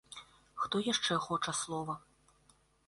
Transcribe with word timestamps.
Хто 0.61 0.81
яшчэ 0.87 1.19
хоча 1.27 1.57
слова? 1.61 2.01